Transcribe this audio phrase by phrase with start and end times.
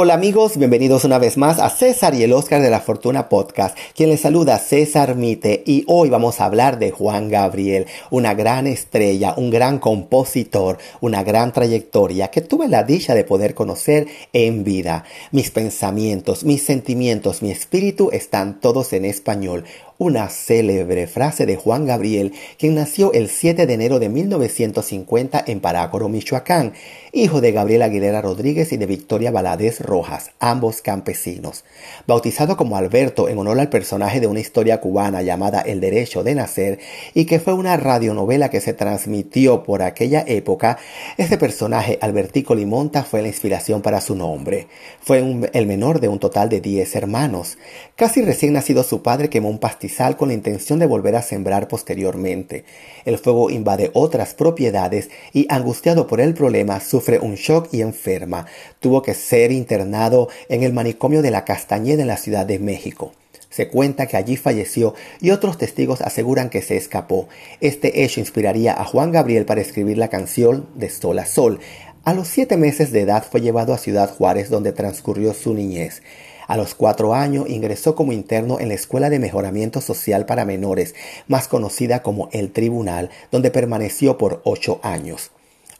[0.00, 3.76] Hola amigos, bienvenidos una vez más a César y el Oscar de la Fortuna Podcast.
[3.96, 8.68] Quien les saluda César Mite y hoy vamos a hablar de Juan Gabriel, una gran
[8.68, 14.62] estrella, un gran compositor, una gran trayectoria que tuve la dicha de poder conocer en
[14.62, 15.02] vida.
[15.32, 19.64] Mis pensamientos, mis sentimientos, mi espíritu están todos en español
[19.98, 25.60] una célebre frase de Juan Gabriel, quien nació el 7 de enero de 1950 en
[25.60, 26.72] Parácoro, Michoacán,
[27.12, 31.64] hijo de Gabriel Aguilera Rodríguez y de Victoria Valadez Rojas, ambos campesinos.
[32.06, 36.34] Bautizado como Alberto en honor al personaje de una historia cubana llamada El Derecho de
[36.34, 36.78] Nacer
[37.14, 40.78] y que fue una radionovela que se transmitió por aquella época,
[41.16, 44.68] este personaje, Albertico Limonta, fue la inspiración para su nombre.
[45.00, 45.18] Fue
[45.52, 47.56] el menor de un total de 10 hermanos.
[47.96, 51.66] Casi recién nacido su padre quemó un pastizal con la intención de volver a sembrar
[51.66, 52.64] posteriormente.
[53.06, 58.44] El fuego invade otras propiedades y, angustiado por el problema, sufre un shock y enferma.
[58.80, 63.12] Tuvo que ser internado en el manicomio de la Castañeda en la Ciudad de México.
[63.50, 67.28] Se cuenta que allí falleció y otros testigos aseguran que se escapó.
[67.60, 71.60] Este hecho inspiraría a Juan Gabriel para escribir la canción de Sol a Sol.
[72.04, 76.02] A los siete meses de edad fue llevado a Ciudad Juárez donde transcurrió su niñez.
[76.46, 80.94] A los cuatro años ingresó como interno en la Escuela de Mejoramiento Social para Menores,
[81.26, 85.30] más conocida como El Tribunal, donde permaneció por ocho años.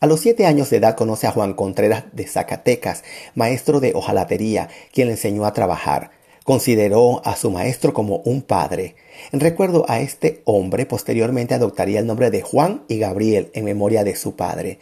[0.00, 3.02] A los siete años de edad conoce a Juan Contreras de Zacatecas,
[3.34, 6.12] maestro de hojalatería, quien le enseñó a trabajar.
[6.44, 8.94] Consideró a su maestro como un padre.
[9.32, 14.04] En recuerdo a este hombre, posteriormente adoptaría el nombre de Juan y Gabriel en memoria
[14.04, 14.78] de su padre.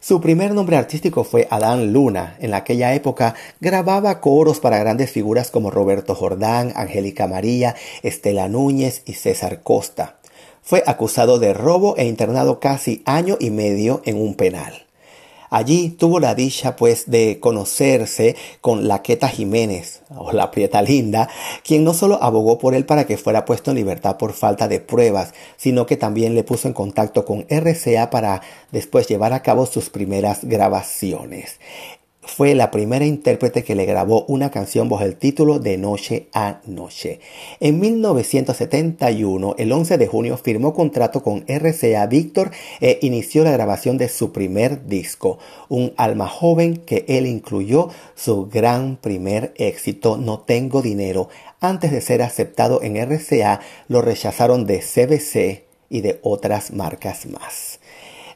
[0.00, 2.36] Su primer nombre artístico fue Adán Luna.
[2.40, 9.02] En aquella época grababa coros para grandes figuras como Roberto Jordán, Angélica María, Estela Núñez
[9.06, 10.16] y César Costa.
[10.66, 14.84] Fue acusado de robo e internado casi año y medio en un penal.
[15.48, 21.28] Allí tuvo la dicha pues de conocerse con Laqueta Jiménez, o la Prieta Linda,
[21.62, 24.80] quien no solo abogó por él para que fuera puesto en libertad por falta de
[24.80, 29.66] pruebas, sino que también le puso en contacto con RCA para después llevar a cabo
[29.66, 31.60] sus primeras grabaciones
[32.36, 36.60] fue la primera intérprete que le grabó una canción bajo el título de Noche a
[36.66, 37.18] Noche.
[37.60, 42.50] En 1971, el 11 de junio, firmó contrato con RCA Víctor
[42.82, 45.38] e inició la grabación de su primer disco,
[45.70, 51.30] Un alma joven que él incluyó su gran primer éxito No tengo dinero.
[51.60, 57.80] Antes de ser aceptado en RCA, lo rechazaron de CBC y de otras marcas más.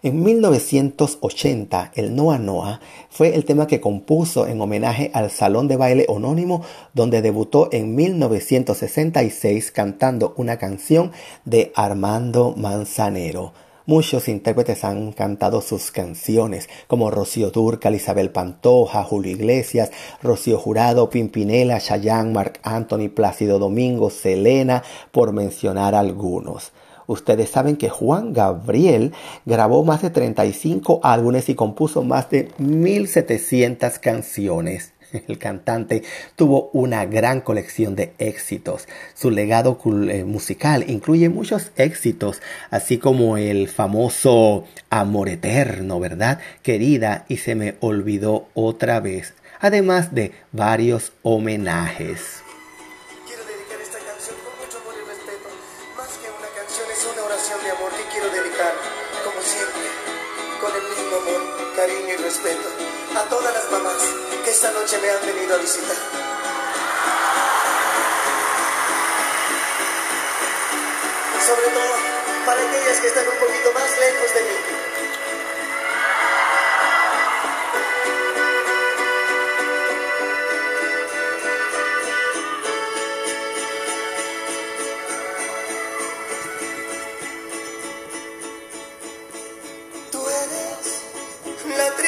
[0.03, 2.81] En 1980, el Noa Noa
[3.11, 6.63] fue el tema que compuso en homenaje al Salón de Baile Anónimo,
[6.95, 11.13] donde debutó en 1966 cantando una canción
[11.45, 13.53] de Armando Manzanero.
[13.85, 19.91] Muchos intérpretes han cantado sus canciones, como Rocío Durcal, Isabel Pantoja, Julio Iglesias,
[20.23, 24.83] Rocío Jurado, Pimpinela, Chayanne, Marc Anthony, Plácido Domingo, Selena,
[25.13, 26.73] por mencionar algunos.
[27.11, 29.13] Ustedes saben que Juan Gabriel
[29.45, 34.93] grabó más de 35 álbumes y compuso más de 1700 canciones.
[35.27, 36.05] El cantante
[36.37, 38.87] tuvo una gran colección de éxitos.
[39.15, 39.77] Su legado
[40.09, 46.39] eh, musical incluye muchos éxitos, así como el famoso Amor Eterno, ¿verdad?
[46.63, 52.45] Querida, y se me olvidó otra vez, además de varios homenajes.
[63.17, 64.03] A todas las mamás
[64.45, 65.97] que esta noche me han venido a visitar.
[71.37, 71.95] Y sobre todo
[72.47, 74.90] para aquellas que están un poquito más lejos de mí.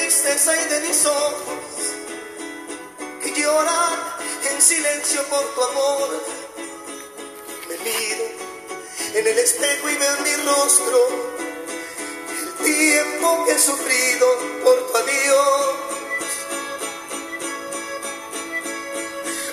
[0.02, 1.62] Tristeza y de mis ojos
[3.22, 3.98] que lloran
[4.50, 6.08] en silencio por tu amor.
[7.68, 8.24] Me miro
[9.14, 10.98] en el espejo y veo mi rostro
[12.40, 14.26] el tiempo que he sufrido
[14.64, 15.74] por tu adiós.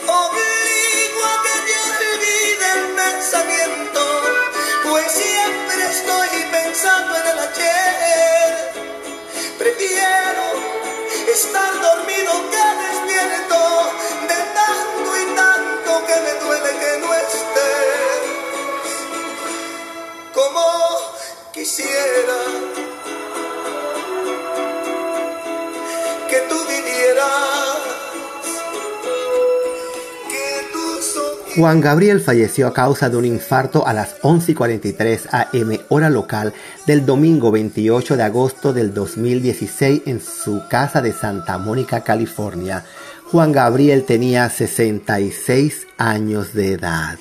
[0.07, 4.01] Obligo a que te olvide el pensamiento,
[4.89, 8.19] pues siempre estoy pensando en el ayer.
[9.59, 10.48] Prefiero
[11.49, 12.19] estar dormido
[31.55, 36.53] Juan Gabriel falleció a causa de un infarto a las 11:43 am hora local
[36.85, 42.85] del domingo 28 de agosto del 2016 en su casa de Santa Mónica, California.
[43.31, 47.17] Juan Gabriel tenía 66 años de edad.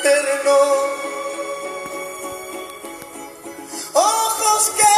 [0.03, 0.57] Eterno.
[3.94, 4.95] Ojos que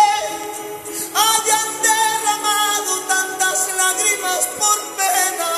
[1.26, 5.54] hayan derramado tantas lágrimas por pena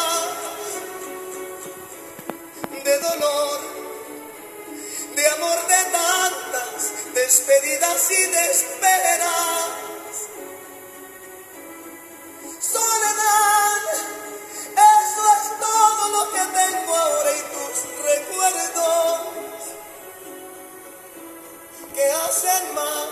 [2.83, 3.59] de dolor,
[5.15, 9.86] de amor de tantas despedidas y de esperas.
[22.27, 23.07] Más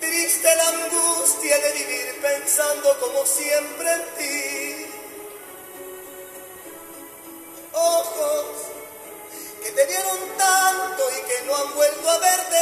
[0.00, 4.86] triste la angustia de vivir pensando como siempre en ti.
[7.72, 8.44] ojos
[9.62, 12.56] que te dieron tanto y que no han vuelto a verte